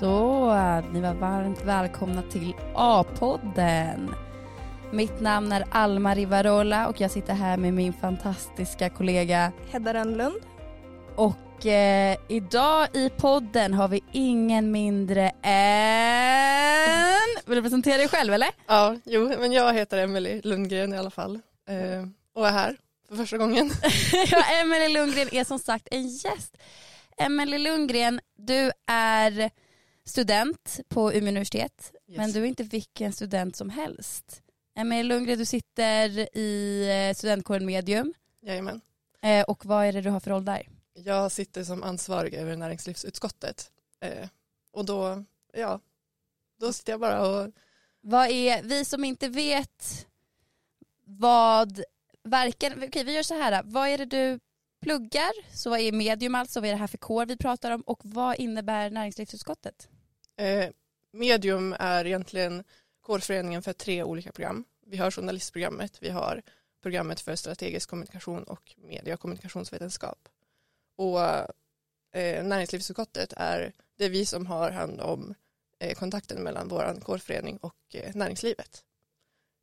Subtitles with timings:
[0.00, 0.54] Så,
[0.92, 4.14] ni var varmt välkomna till A-podden.
[4.92, 10.36] Mitt namn är Alma Rivarola och jag sitter här med min fantastiska kollega Hedda Rönnlund.
[11.14, 17.16] Och eh, idag i podden har vi ingen mindre än...
[17.46, 18.50] Vill du presentera dig själv eller?
[18.66, 22.76] Ja, jo, men jag heter Emelie Lundgren i alla fall eh, och är här
[23.08, 23.70] för första gången.
[24.30, 26.56] ja, Emelie Lundgren är som sagt en gäst.
[27.16, 29.50] Emelie Lundgren, du är
[30.06, 32.16] student på Umeå universitet, yes.
[32.16, 34.42] men du är inte vilken student som helst.
[34.74, 38.14] Emelie Lundgren, du sitter i eh, studentkåren Medium.
[38.42, 38.80] Jajamän.
[39.22, 40.68] Eh, och vad är det du har för roll där?
[40.94, 43.70] Jag sitter som ansvarig över näringslivsutskottet.
[44.00, 44.28] Eh,
[44.72, 45.80] och då, ja,
[46.60, 47.52] då sitter jag bara och...
[48.00, 50.06] Vad är, vi som inte vet
[51.04, 51.82] vad
[52.24, 54.40] verkar, okej vi gör så här, vad är det du
[54.80, 55.56] pluggar?
[55.56, 58.00] Så vad är medium alltså, vad är det här för kår vi pratar om och
[58.02, 59.88] vad innebär näringslivsutskottet?
[60.36, 60.70] Eh,
[61.12, 62.64] medium är egentligen
[63.00, 64.64] kårföreningen för tre olika program.
[64.86, 66.42] Vi har journalistprogrammet, vi har
[66.82, 70.28] programmet för strategisk kommunikation och media och kommunikationsvetenskap.
[70.96, 71.20] Och
[72.18, 75.34] eh, näringslivsutskottet är det vi som har hand om
[75.78, 78.84] eh, kontakten mellan vår kårförening och eh, näringslivet.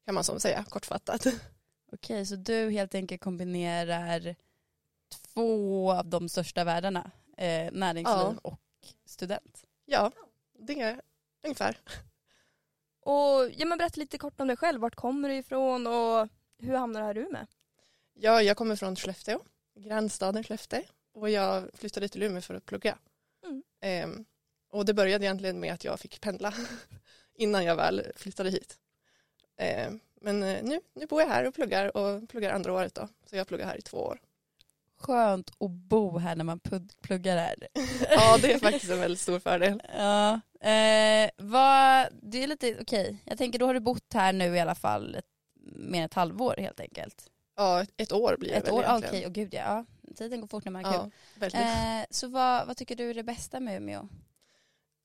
[0.05, 1.25] Kan man som säga, kortfattat.
[1.91, 4.35] Okej, så du helt enkelt kombinerar
[5.09, 8.35] två av de största världarna, eh, näringsliv ja.
[8.41, 8.59] och
[9.05, 9.63] student?
[9.85, 10.11] Ja,
[10.66, 11.02] det är
[11.44, 11.78] ungefär.
[13.00, 16.75] Och ja, men berätta lite kort om dig själv, vart kommer du ifrån och hur
[16.75, 17.45] hamnar du här i Umeå?
[18.14, 19.39] Ja, jag kommer från Skellefteå,
[19.75, 20.83] grannstaden Skellefteå
[21.14, 22.97] och jag flyttade till Umeå för att plugga.
[23.45, 23.64] Mm.
[23.81, 24.25] Ehm,
[24.70, 26.54] och det började egentligen med att jag fick pendla
[27.33, 28.80] innan jag väl flyttade hit.
[29.58, 33.08] Ehm, men eh, nu, nu bor jag här och pluggar och pluggar andra året då.
[33.26, 34.20] Så jag pluggar här i två år.
[35.03, 36.59] Skönt att bo här när man
[37.02, 37.55] pluggar här.
[38.09, 39.81] ja det är faktiskt en väldigt stor fördel.
[39.97, 40.33] Ja,
[40.69, 42.81] eh, vad, det är lite okej.
[42.81, 43.17] Okay.
[43.25, 45.25] Jag tänker då har du bott här nu i alla fall ett,
[45.75, 47.30] mer än ett halvår helt enkelt.
[47.55, 49.09] Ja ett, ett år blir det ett väl år, egentligen.
[49.09, 49.86] Okej, okay, och gud ja.
[50.02, 50.13] ja.
[50.15, 51.09] Tiden går fort när man har ja,
[51.49, 51.59] kul.
[51.61, 54.08] Eh, så vad, vad tycker du är det bästa med Umeå?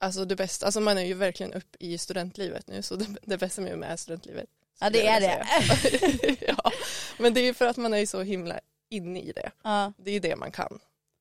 [0.01, 3.39] Alltså det bästa, alltså man är ju verkligen upp i studentlivet nu så det, det
[3.39, 4.49] bästa med Umeå är studentlivet.
[4.81, 5.47] Ja det är det.
[6.47, 6.73] ja,
[7.19, 9.51] men det är ju för att man är så himla inne i det.
[9.63, 9.93] Ja.
[9.97, 10.79] Det är det man kan.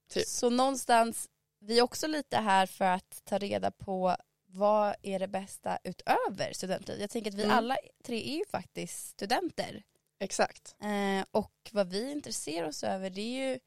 [0.10, 0.28] Typ.
[0.28, 1.30] Så någonstans,
[1.60, 4.16] vi är också lite här för att ta reda på
[4.50, 7.02] vad är det bästa utöver studentliv?
[7.02, 7.58] Jag tänker att vi mm.
[7.58, 9.84] alla tre är ju faktiskt studenter.
[10.20, 10.76] Exakt.
[10.82, 13.60] Eh, och vad vi intresserar oss över det är ju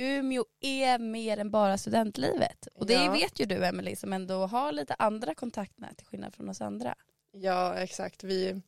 [0.00, 2.66] Umeå är mer än bara studentlivet.
[2.74, 3.12] Och det ja.
[3.12, 6.94] vet ju du Emelie som ändå har lite andra kontaktnät till skillnad från oss andra.
[7.30, 8.24] Ja exakt.
[8.24, 8.62] Vi,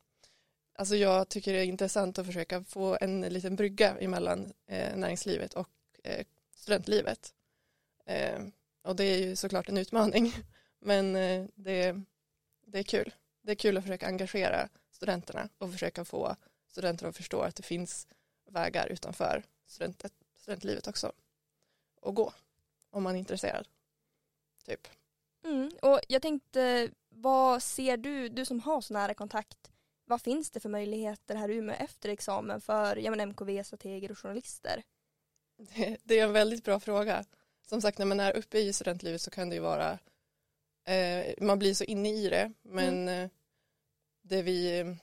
[0.72, 5.54] Alltså jag tycker det är intressant att försöka få en liten brygga emellan eh, näringslivet
[5.54, 5.68] och
[6.04, 7.34] eh, studentlivet.
[8.06, 8.40] Eh,
[8.82, 10.32] och det är ju såklart en utmaning.
[10.78, 12.00] Men eh, det,
[12.66, 13.14] det är kul.
[13.42, 16.36] Det är kul att försöka engagera studenterna och försöka få
[16.68, 18.08] studenter att förstå att det finns
[18.50, 21.12] vägar utanför studentet, studentlivet också.
[22.00, 22.32] Och gå
[22.90, 23.68] om man är intresserad.
[24.64, 24.88] Typ.
[25.44, 29.70] Mm, och jag tänkte, vad ser du, du som har så nära kontakt
[30.10, 34.10] vad finns det för möjligheter här i Umeå efter examen för ja, men MKV, strateger
[34.10, 34.82] och journalister?
[36.04, 37.24] Det, är en väldigt bra fråga.
[37.66, 39.98] Som sagt när man är uppe i studentlivet så kan det ju vara
[40.84, 43.24] eh, man blir så inne i det men mm.
[43.24, 43.30] Eh,
[44.22, 44.96] det vi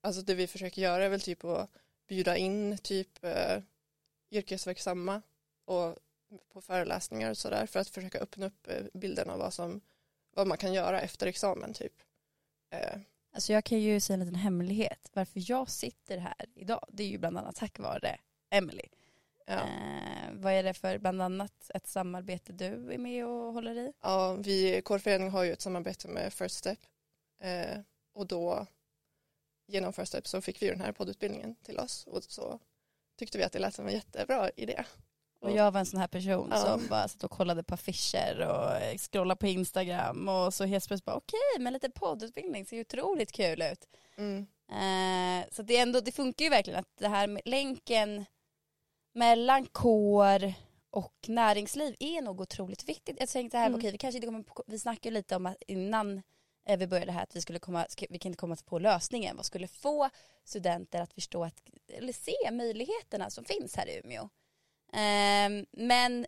[0.00, 1.70] alltså det vi försöker göra är väl typ att
[2.08, 3.62] bjuda in typ eh,
[4.30, 5.22] yrkesverksamma
[5.64, 5.98] och
[6.52, 9.80] på föreläsningar och sådär för att försöka öppna upp eh, bilden av vad som
[10.30, 12.02] vad man kan göra efter examen typ.
[12.70, 12.98] Eh,
[13.32, 15.10] Alltså jag kan ju säga en liten hemlighet.
[15.12, 18.18] Varför jag sitter här idag, det är ju bland annat tack vare
[18.50, 18.88] Emily.
[19.46, 19.52] Ja.
[19.52, 23.92] Eh, vad är det för bland annat ett samarbete du är med och håller i?
[24.02, 26.78] Ja, vi kårföreningen har ju ett samarbete med First Step
[27.40, 27.78] eh,
[28.12, 28.66] och då
[29.66, 32.60] genom First Step så fick vi den här poddutbildningen till oss och så
[33.16, 34.84] tyckte vi att det lät som en jättebra idé.
[35.40, 36.56] Och jag var en sån här person ja.
[36.56, 41.16] som bara satt och kollade på affischer och scrollade på Instagram och så helt bara
[41.16, 43.88] okej, okay, men lite poddutbildning ser ju otroligt kul ut.
[44.16, 44.46] Mm.
[44.70, 48.24] Eh, så det, ändå, det funkar ju verkligen att det här med länken
[49.12, 50.54] mellan kår
[50.90, 53.16] och näringsliv är nog otroligt viktigt.
[53.20, 53.78] Jag tänkte här, mm.
[53.78, 56.22] okej, vi kanske inte kommer på, vi snackade lite om att innan
[56.66, 59.46] eh, vi började här att vi skulle komma, vi kan inte komma på lösningen, vad
[59.46, 60.10] skulle få
[60.44, 64.28] studenter att förstå att, eller se möjligheterna som finns här i Umeå.
[64.92, 66.26] Ehm, men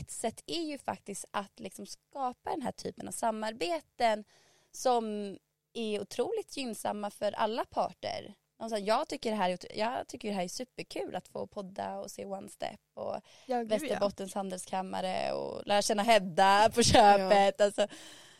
[0.00, 4.24] ett sätt är ju faktiskt att liksom skapa den här typen av samarbeten
[4.72, 5.36] som
[5.72, 8.34] är otroligt gynnsamma för alla parter.
[8.58, 11.98] Alltså, jag, tycker det här är, jag tycker det här är superkul att få podda
[11.98, 13.78] och se One Step och Ja, gud, ja.
[13.78, 17.54] Västerbottens handelskammare och lära känna Hedda på köpet.
[17.58, 17.64] Ja.
[17.64, 17.86] Alltså,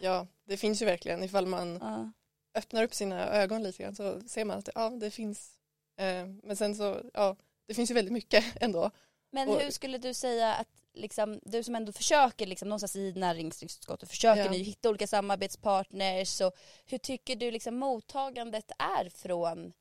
[0.00, 2.12] Ja, det finns ju verkligen ifall man ja.
[2.54, 5.58] öppnar upp sina ögon lite grann så ser man att ja, det finns.
[5.96, 7.36] Eh, men sen så, ja,
[7.66, 8.90] det finns ju väldigt mycket ändå.
[9.34, 13.12] Men Och- hur skulle du säga att liksom, du som ändå försöker liksom, någonstans i
[13.12, 14.50] näringsutskottet försöker Ja.
[14.50, 16.54] ni hitta olika samarbetspartners och
[16.86, 19.72] hur tycker du liksom mottagandet är från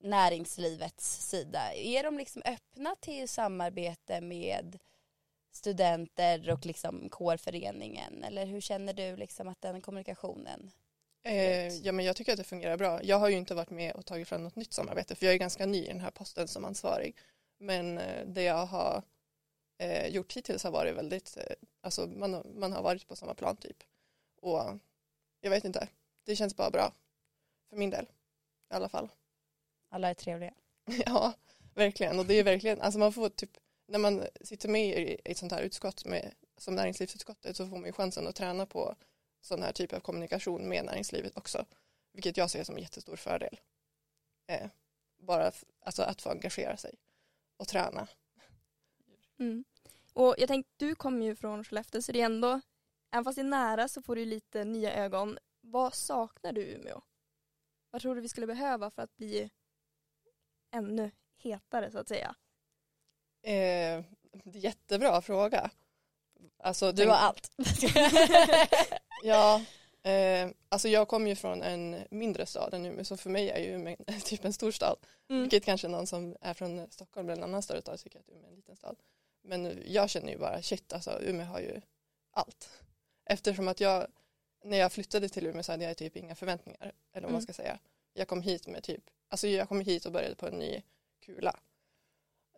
[0.00, 1.74] näringslivets sida?
[1.74, 4.78] Är de liksom öppna till samarbete med
[5.52, 10.70] studenter och liksom kårföreningen eller hur känner du liksom att den kommunikationen?
[11.22, 13.02] Eh, ja, men jag tycker att det fungerar bra.
[13.02, 15.38] Jag har ju inte varit med och tagit fram något nytt samarbete för jag är
[15.38, 17.16] ganska ny i den här posten som ansvarig.
[17.58, 19.02] Men eh, det jag har
[19.78, 23.34] eh, gjort hittills har varit väldigt, eh, alltså man, har- man har varit på samma
[23.34, 23.76] plan typ.
[24.40, 24.78] Och
[25.40, 25.88] jag vet inte,
[26.24, 26.92] det känns bara bra.
[27.70, 28.04] För min del
[28.70, 29.08] i alla fall.
[29.88, 30.54] Alla är trevliga.
[31.06, 31.32] Ja,
[31.74, 32.18] verkligen.
[32.18, 33.50] Och det är verkligen, alltså man får typ,
[33.86, 37.84] när man sitter med i ett sånt här utskott med, som näringslivsutskottet så får man
[37.86, 38.94] ju chansen att träna på
[39.40, 41.66] sån här typ av kommunikation med näringslivet också.
[42.12, 43.60] Vilket jag ser som en jättestor fördel.
[44.46, 44.66] Eh,
[45.18, 46.94] bara alltså att få engagera sig
[47.58, 48.08] och träna.
[49.38, 49.64] Mm.
[50.12, 52.60] Och jag tänkte, du kommer ju från Skellefteå så det är ändå,
[53.10, 55.38] även fast det är nära så får du lite nya ögon.
[55.60, 57.02] Vad saknar du Umeå?
[57.90, 59.50] Vad tror du vi skulle behöva för att bli
[60.70, 62.34] ännu hetare så att säga?
[63.42, 64.04] Eh,
[64.44, 65.70] jättebra fråga.
[66.58, 67.50] Alltså, Du har allt.
[69.22, 69.64] Ja,
[70.02, 73.58] eh, alltså jag kommer ju från en mindre stad än Umeå så för mig är
[73.58, 74.96] ju Umeå typ en stor stad.
[75.28, 75.42] Mm.
[75.42, 78.44] Vilket kanske någon som är från Stockholm eller en annan större stad tycker att Umeå
[78.44, 78.96] är en liten stad.
[79.42, 81.80] Men jag känner ju bara shit alltså Umeå har ju
[82.30, 82.68] allt.
[83.24, 84.06] Eftersom att jag
[84.64, 86.92] när jag flyttade till Umeå så hade jag typ inga förväntningar.
[87.12, 87.42] Eller vad man Mm.
[87.42, 87.78] ska säga.
[88.12, 90.82] Jag kom hit med typ, alltså jag kom hit och började på en ny
[91.20, 91.56] kula.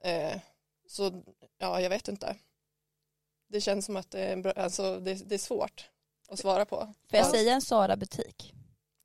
[0.03, 0.41] Eh,
[0.87, 1.23] så
[1.59, 2.37] ja, jag vet inte.
[3.49, 5.91] Det känns som att det är, alltså, det, det är svårt
[6.31, 6.77] att svara på.
[6.77, 7.31] Får jag Ja.
[7.31, 8.55] säga en Sara-butik?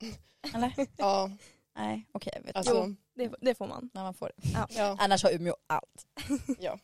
[0.54, 0.72] Eller?
[0.96, 1.30] Ja,
[1.74, 2.42] Nej, okej.
[2.44, 2.96] vet alltså, Jo.
[3.14, 3.90] Det, det får man.
[3.94, 4.66] när man får det.
[4.76, 4.96] ja.
[5.00, 6.06] Annars har Umeå allt.
[6.58, 6.78] Ja.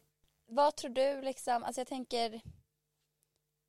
[0.46, 2.40] Vad tror du liksom, alltså jag tänker,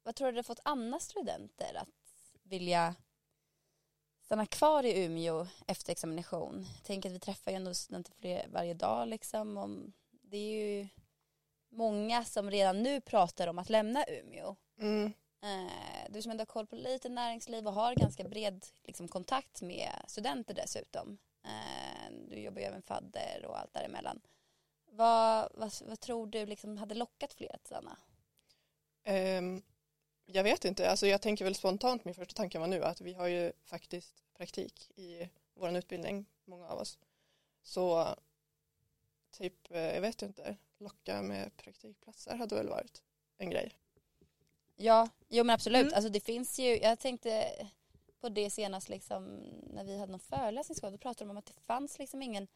[0.03, 1.89] vad tror du det har fått andra studenter att
[2.43, 2.95] vilja
[4.25, 6.65] stanna kvar i Umeå efter examination?
[6.83, 9.57] Tänker att vi träffar ju ändå studenter fler varje dag liksom.
[9.57, 10.87] Om, det är ju
[11.69, 14.55] många som redan nu pratar om att lämna Umeå.
[14.79, 15.13] Mm,
[16.09, 19.91] du som ändå har koll på lite näringsliv och har ganska bred liksom, kontakt med
[20.07, 21.17] studenter dessutom.
[21.43, 24.21] Eh, du jobbar ju även fadder och allt däremellan.
[24.85, 27.97] Vad, vad, vad tror du liksom hade lockat fler att stanna?
[29.03, 29.61] Ehm,
[30.25, 33.13] jag vet inte, alltså jag tänker väl spontant, min första tanke var nu att vi
[33.13, 36.99] har ju faktiskt praktik i vår utbildning, många av oss.
[37.63, 38.15] Så
[39.31, 43.01] typ, eh, jag vet inte, locka med praktikplatser hade väl varit
[43.37, 43.77] en grej.
[44.75, 45.81] Ja, jo men absolut.
[45.81, 45.93] Mm.
[45.93, 47.45] Alltså det finns ju, jag tänkte
[48.21, 49.23] på det senast liksom
[49.73, 52.47] när vi hade någon föreläsning då pratade de om att det fanns liksom ingen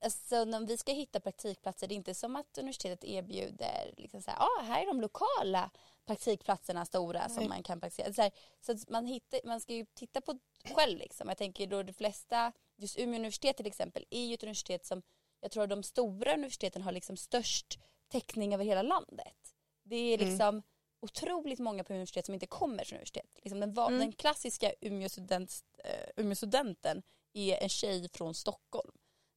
[0.00, 4.30] Alltså när vi ska hitta praktikplatser, det är inte som att universitetet erbjuder liksom så
[4.30, 5.70] här, ah, här är de lokala
[6.06, 7.48] praktikplatserna stora som Nej.
[7.48, 8.12] man kan praktisera.
[8.12, 8.30] Så, här,
[8.60, 10.38] så man, hittar, man ska ju titta på
[10.74, 11.28] själv liksom.
[11.28, 15.02] Jag tänker då de flesta, just Umeå universitet till exempel, är ju ett universitet som
[15.40, 17.78] jag tror de stora universiteten har liksom störst
[18.08, 19.54] täckning över hela landet.
[19.82, 20.62] Det är Mm.
[21.00, 23.30] Otroligt många på universitet som inte kommer från universitet.
[23.42, 23.98] Liksom den, Mm.
[23.98, 28.92] den klassiska Umeå-student, eh, Umeå-studenten är en tjej från Stockholm.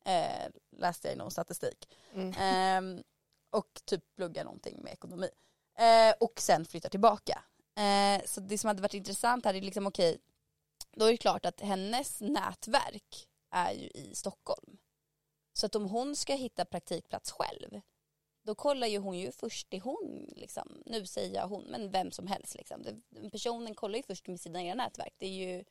[0.05, 1.89] Eh, läste jag i någon statistik.
[2.13, 2.33] Mm.
[2.39, 3.03] Ehm,
[3.49, 5.29] och typ pluggar någonting med ekonomi.
[5.79, 7.43] Eh, och sen flyttar tillbaka.
[8.25, 10.17] Så det som hade varit intressant här är liksom okej,
[10.91, 14.77] då är det klart att hennes nätverk är ju i Stockholm.
[15.53, 17.81] Så att om hon ska hitta praktikplats själv,
[18.49, 22.11] då kollar ju hon ju först det hon, liksom, nu säger jag hon, men vem
[22.11, 22.55] som helst.
[22.55, 23.01] Liksom.
[23.31, 25.63] Personen kollar ju först med sina egna nätverk, det är ju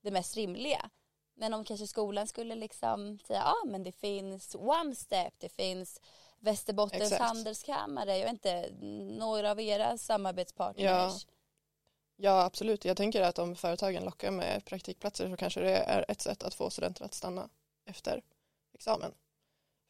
[0.00, 0.90] det mest rimliga.
[1.34, 5.48] Men om kanske skolan skulle liksom säga, ja ah, men det finns One Step, det
[5.48, 6.00] finns
[6.38, 7.22] Västerbottens Exakt.
[7.22, 8.70] handelskammare, jag vet inte,
[9.18, 11.26] några av era samarbetspartners.
[12.16, 12.84] Ja, absolut.
[12.84, 16.54] Jag tänker att om företagen lockar med praktikplatser så kanske det är ett sätt att
[16.54, 17.48] få studenter att stanna
[17.84, 18.22] efter
[18.72, 19.14] examen.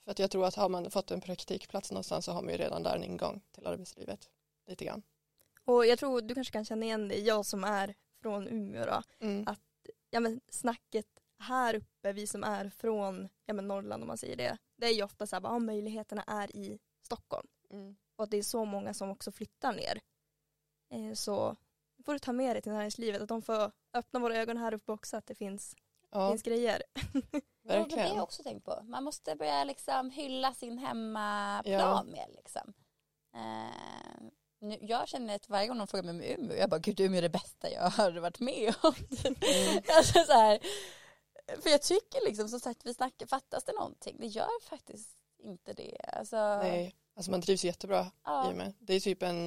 [0.05, 2.59] För att jag tror att har man fått en praktikplats någonstans så har man ju
[2.59, 4.31] redan där en ingång till arbetslivet.
[4.67, 5.03] Lite grann.
[5.65, 9.03] Och jag tror du kanske kan känna igen det, jag som är från Umeå då.
[9.27, 9.45] Mm.
[9.49, 9.61] Att-
[10.11, 11.07] Ja men snacket
[11.39, 14.59] här uppe, vi som är från ja, men Norrland om man säger det.
[14.77, 17.49] Det är ju ofta så här, ja, möjligheterna är i Stockholm.
[17.71, 17.97] Mm.
[18.17, 20.01] Och att det är så många som också flyttar ner.
[20.91, 21.57] Eh, så
[22.05, 24.93] får du ta med dig till näringslivet, att de får öppna våra ögon här uppe
[24.93, 25.77] också, att det finns,
[26.11, 26.31] Ja.
[26.31, 26.83] finns grejer.
[27.65, 28.15] Det har verkligen.
[28.15, 28.83] jag också tänkt på.
[28.85, 32.03] Man måste börja liksom hylla sin hemmaplan Ja.
[32.03, 32.75] mer liksom.
[33.35, 34.31] Eh,
[34.61, 37.19] nu, jag känner att varje gång någon frågar mig om Umeå, jag bara gud Umeå
[37.19, 38.95] är det bästa jag har varit med om.
[39.25, 39.35] Mm.
[39.97, 40.59] alltså, så här,
[41.63, 44.17] för jag tycker liksom som sagt vi snackar, fattas det någonting?
[44.21, 45.97] Det gör faktiskt inte det.
[46.13, 48.75] Alltså, Nej, alltså man trivs jättebra ja, i och med.
[48.79, 49.47] Det är typ en,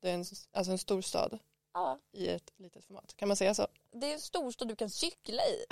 [0.00, 1.38] det är en, alltså en stor stad
[1.72, 3.16] ja, i ett litet format.
[3.16, 3.66] Kan man säga så?
[3.92, 5.66] det är en storstad du kan cykla i.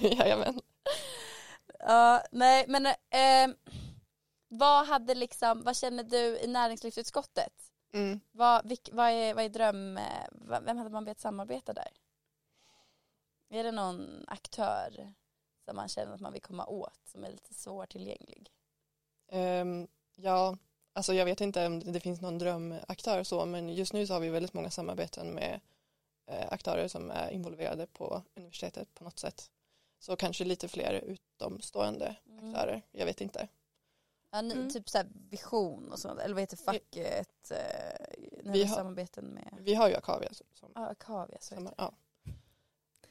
[0.16, 0.60] Jajamän.
[1.78, 3.56] Ja, nej men eh,
[4.48, 7.72] vad hade liksom, vad känner du i näringslivsutskottet?
[7.92, 8.20] Mm.
[8.32, 11.92] Vad, vilk, vad, är, vad är dröm, eh, vem hade man bett samarbeta där?
[13.48, 15.12] Är det någon aktör
[15.64, 18.50] som man känner att man vill komma åt som är lite svårtillgänglig?
[19.28, 20.56] Ehm, ja,
[21.00, 24.20] alltså jag vet inte om det finns någon drömaktör så men just nu så har
[24.20, 25.60] vi väldigt många samarbeten med
[26.26, 29.50] eh, aktörer som är involverade på universitetet på något sätt.
[29.98, 32.48] Så kanske lite fler utomstående Mm.
[32.54, 33.48] aktörer, jag vet inte.
[34.30, 34.70] Ja, ni, Mm.
[34.70, 37.50] Typ så här vision och sånt, eller vad heter facket?
[37.50, 37.56] Eh,
[38.44, 41.66] ni Vi har samarbeten med Vi har ju Akavia som, som, Ja, Akavia så heter
[41.66, 41.74] det.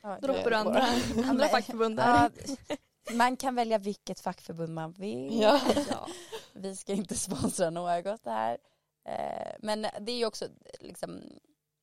[0.01, 0.17] ja.
[0.21, 0.87] Droppar andra,
[1.25, 2.31] andra fackförbund där?
[2.67, 2.75] Ja,
[3.13, 5.41] man kan välja vilket fackförbund man vill.
[5.41, 5.61] Ja.
[6.61, 8.57] Vi ska inte sponsra något här.
[9.05, 10.47] Eh, Men det är ju också
[10.79, 11.21] liksom,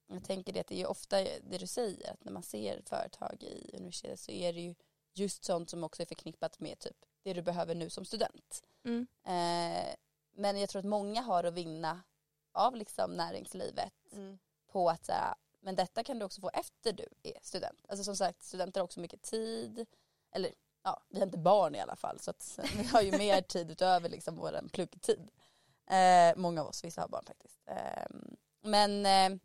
[0.06, 3.42] jag tänker det att det är ofta det du säger att när man ser företag
[3.42, 4.75] i universitetet så är det ju
[5.14, 8.62] just sånt som också är förknippat med typ det du behöver nu som student.
[8.85, 9.06] Mm.
[9.25, 9.95] Eh,
[10.38, 12.02] Men jag tror att många har att vinna
[12.52, 14.38] av liksom näringslivet Mm.
[14.73, 17.85] på att säga, men detta kan du också få efter du är student.
[17.88, 19.87] Alltså som sagt, studenter har också mycket tid.
[20.33, 20.52] Eller
[20.87, 23.71] ja, vi har inte barn i alla fall så att vi har ju mer tid
[23.71, 25.31] utöver liksom vår pluggtid.
[25.87, 27.61] Eh, många av oss, vissa har barn faktiskt.
[27.66, 28.07] Eh,
[28.62, 29.38] men, eh,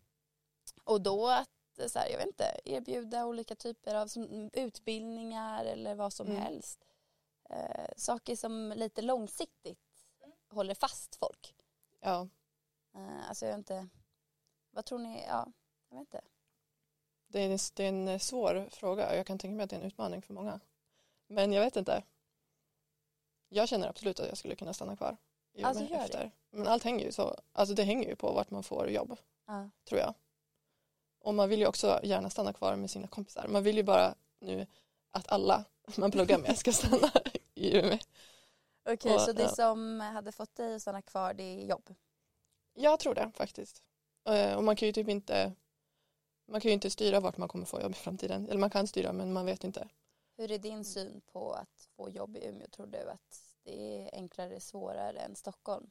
[0.83, 5.65] och då att eh, så här, jag vet inte, erbjuda olika typer av som, utbildningar
[5.65, 6.41] eller vad som Mm.
[6.41, 6.85] helst.
[7.49, 9.79] Eh, saker som lite långsiktigt
[10.49, 11.55] håller fast folk.
[11.99, 12.27] ja,
[12.95, 13.87] Eh, alltså jag vet inte,
[14.71, 15.47] vad tror ni, ja,
[15.89, 16.21] jag vet inte.
[17.27, 19.15] det är, en, det är en svår fråga.
[19.15, 20.59] Jag kan tänka mig att det är en utmaning för många.
[21.31, 22.03] Men jag vet inte.
[23.49, 25.17] Jag känner absolut att jag skulle kunna stanna kvar.
[25.53, 26.03] i Alltså, gör det?
[26.03, 26.31] efter.
[26.51, 27.35] Men allt hänger ju så.
[27.53, 29.17] Alltså det hänger ju på vart man får jobb.
[29.47, 29.69] Ja.
[29.85, 30.13] tror jag.
[31.19, 33.47] Och man vill ju också gärna stanna kvar med sina kompisar.
[33.47, 34.67] Man vill ju bara nu
[35.11, 35.65] att alla
[35.97, 37.11] man pluggar med ska stanna
[37.53, 37.97] i Umeå.
[38.89, 39.49] Okej, Och, så det ja.
[39.49, 41.95] som hade fått dig att stanna kvar det är jobb?
[42.73, 43.83] Jag tror det faktiskt.
[44.29, 45.53] Eh, Och man kan ju typ inte
[46.47, 48.49] man kan ju inte styra vart man kommer få jobb i framtiden.
[48.49, 49.87] Eller man kan styra men man vet inte.
[50.41, 52.67] Hur är din syn på att få jobb i Umeå?
[52.67, 55.89] Tror du att det är enklare, svårare än Stockholm?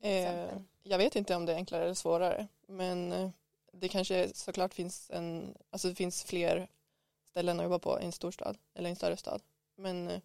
[0.00, 2.48] Eh, jag vet inte om det är enklare eller svårare.
[2.66, 3.30] Men eh,
[3.72, 6.68] det kanske såklart finns en, alltså det finns fler
[7.30, 9.42] ställen att jobba på i en storstad eller en större stad.
[9.74, 10.20] Men eh,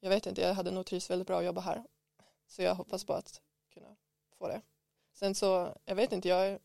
[0.00, 1.84] jag vet inte, jag hade nog trivts väldigt bra att jobba här.
[2.46, 3.40] Så jag hoppas på att
[3.74, 3.96] kunna
[4.38, 4.60] få det.
[5.12, 6.58] Sen så, jag vet inte, jag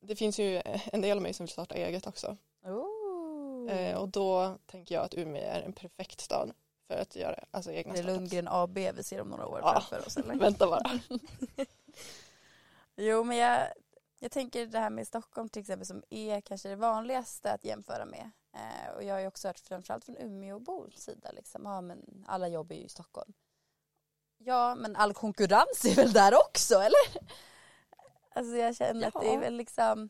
[0.00, 2.36] det finns ju en del av mig som vill starta eget också.
[3.68, 3.72] Oh.
[3.76, 6.52] Eh, och då tänker jag att Umeå är en perfekt stad
[6.88, 8.18] för att göra alltså, egna det är startups.
[8.20, 9.72] Lundgren AB vi ser om några år Ja.
[9.72, 10.34] framför oss eller?
[10.38, 10.90] Vänta bara.
[12.96, 13.66] Jo men jag,
[14.20, 18.04] jag tänker det här med Stockholm till exempel som är kanske det vanligaste att jämföra
[18.04, 18.30] med.
[18.56, 22.48] Eh, och jag har ju också hört framförallt från Umeåbors sida liksom, ja men alla
[22.48, 23.32] jobb är ju i Stockholm.
[24.38, 27.28] Ja men all konkurrens är väl där också eller?
[28.36, 29.40] Alltså jag känner att det är Ja.
[29.40, 30.08] väl liksom,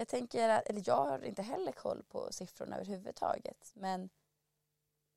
[0.00, 4.10] jag tänker att, eller jag har inte heller koll på siffrorna överhuvudtaget men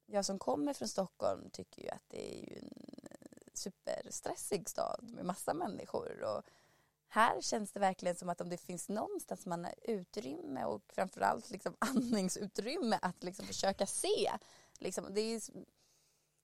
[0.06, 2.72] jag som kommer från Stockholm tycker ju att det är ju en
[3.12, 6.44] eh, superstressig stad med massa människor och
[7.08, 11.50] här känns det verkligen som att om det finns någonstans man har utrymme och framförallt
[11.50, 14.32] liksom andningsutrymme att liksom försöka se.
[14.80, 15.42] Liksom, det, är,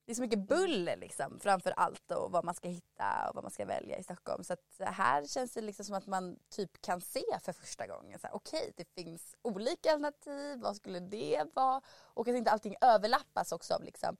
[0.10, 3.44] det är så mycket buller liksom, framför allt och vad man ska hitta och vad
[3.44, 4.44] man ska välja i Stockholm.
[4.44, 8.20] Så här känns det liksom som att man typ kan se för första gången.
[8.32, 10.60] Okej, det finns olika alternativ.
[10.60, 11.82] Vad skulle det vara?
[11.90, 14.18] Och att inte allting överlappas också av liksom,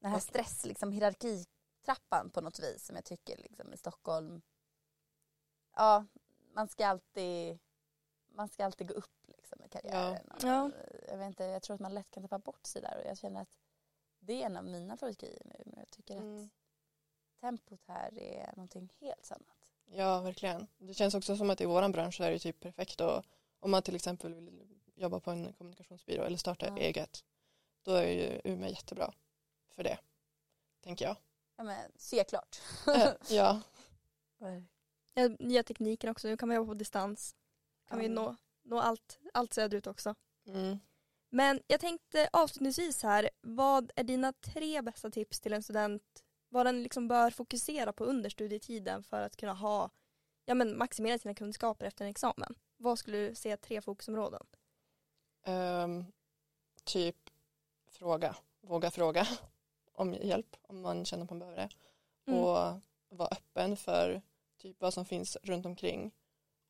[0.00, 4.42] den här stress, liksom, hierarkitrappan på något vis som jag tycker liksom, i Stockholm
[5.76, 6.06] ja,
[6.54, 7.58] man ska alltid
[8.28, 10.30] man ska alltid gå upp liksom i karriären.
[10.30, 10.70] Och, Ja.
[11.08, 13.18] Jag, vet inte, jag tror att man lätt kan tappa bort sig där och jag
[13.18, 13.65] känner att
[14.26, 15.78] det är en av mina favoritgrejer med Umeå.
[15.80, 16.44] Jag tycker Mm.
[16.44, 19.68] att tempot här är någonting helt annat.
[19.84, 20.66] Ja, verkligen.
[20.78, 23.24] Det känns också som att i våran bransch är det typ perfekt och
[23.60, 26.76] om man till exempel vill jobba på en kommunikationsbyrå eller starta Ja.
[26.78, 27.24] eget
[27.82, 29.12] då är ju Umeå jättebra
[29.74, 29.98] för det,
[30.80, 31.16] tänker jag.
[31.56, 32.60] Ja, men, se klart.
[32.96, 33.60] Eh, ja,
[35.14, 37.34] Ja, nya tekniker också, nu kan man jobba på distans.
[37.88, 38.14] Kan vi Mm.
[38.14, 40.14] nå, nå allt, allt söderut också.
[40.46, 40.78] mm.
[41.36, 46.66] Men jag tänkte avslutningsvis här, vad är dina tre bästa tips till en student vad
[46.66, 49.90] den liksom bör fokusera på under studietiden för att kunna ha,
[50.44, 52.54] ja men maximera sina kunskaper efter en examen?
[52.76, 54.46] Vad skulle du säga tre fokusområden?
[55.46, 56.12] Um,
[56.84, 57.16] typ
[57.90, 59.26] fråga, våga fråga
[59.92, 61.68] om hjälp om man känner att man behöver det.
[62.30, 62.40] Mm.
[62.40, 64.22] Och vara öppen för
[64.58, 66.12] typ vad som finns runt omkring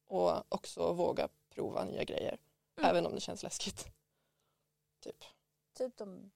[0.07, 2.39] och också våga prova nya grejer
[2.77, 2.91] mm.
[2.91, 3.97] även om det känns läskigt.
[5.07, 5.25] Typ.
[5.75, 6.31] Typ de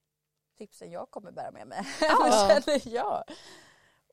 [0.58, 1.86] tipsen jag kommer bära med mig.
[2.00, 2.48] Ja.
[2.64, 3.24] känner jag.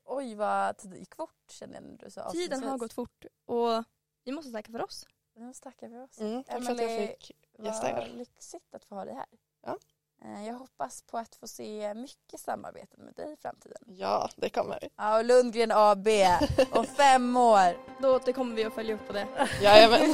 [0.04, 3.84] Oj vad tiden gick fort känner du så Tiden har gått fort och
[4.24, 5.06] vi måste tacka för oss.
[5.34, 6.20] Vi måste tacka för oss.
[6.20, 8.12] Mm, tack för att jag fick gästa er.
[8.14, 9.26] lyxigt att få ha dig här.
[9.62, 9.78] Ja.
[10.24, 13.78] Eh, jag hoppas på att få se mycket samarbete med dig i framtiden.
[13.86, 14.88] Ja, det kommer.
[14.96, 16.08] Ja, och Lundgren AB
[16.72, 18.00] om fem år.
[18.02, 19.28] Då återkommer vi och följer upp på det.
[19.62, 20.00] Jajamän.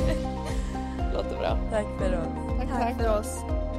[1.14, 1.58] Låter bra.
[1.70, 2.58] Tack för oss.
[2.58, 2.80] Tack, tack.
[2.80, 3.73] tack för oss.